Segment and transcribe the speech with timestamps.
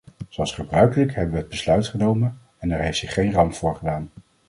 [0.29, 4.09] Zoals gebruikelijk hebben we het besluit genomen en er heeft zich geen ramp voorgedaan.